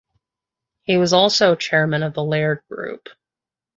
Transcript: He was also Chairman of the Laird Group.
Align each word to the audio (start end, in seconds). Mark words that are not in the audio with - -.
He 0.81 0.97
was 0.97 1.13
also 1.13 1.53
Chairman 1.53 2.01
of 2.01 2.15
the 2.15 2.23
Laird 2.23 2.63
Group. 2.71 3.09